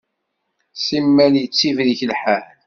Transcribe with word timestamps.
Simmal 0.85 1.33
yettibrik 1.37 2.01
lḥal. 2.11 2.45